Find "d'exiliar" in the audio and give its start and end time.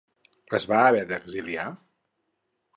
1.13-1.69